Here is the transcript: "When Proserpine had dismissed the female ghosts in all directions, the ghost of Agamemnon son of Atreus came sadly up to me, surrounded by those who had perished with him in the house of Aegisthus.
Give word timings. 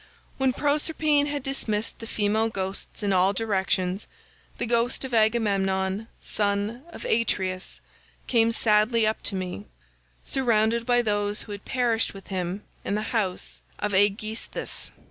"When 0.39 0.51
Proserpine 0.51 1.27
had 1.27 1.43
dismissed 1.43 1.99
the 1.99 2.07
female 2.07 2.49
ghosts 2.49 3.03
in 3.03 3.13
all 3.13 3.33
directions, 3.33 4.07
the 4.57 4.65
ghost 4.65 5.05
of 5.05 5.13
Agamemnon 5.13 6.07
son 6.23 6.81
of 6.89 7.05
Atreus 7.05 7.79
came 8.25 8.51
sadly 8.51 9.05
up 9.05 9.21
to 9.21 9.35
me, 9.35 9.67
surrounded 10.25 10.87
by 10.87 11.03
those 11.03 11.43
who 11.43 11.51
had 11.51 11.65
perished 11.65 12.15
with 12.15 12.29
him 12.29 12.63
in 12.83 12.95
the 12.95 13.11
house 13.13 13.61
of 13.77 13.93
Aegisthus. 13.93 14.89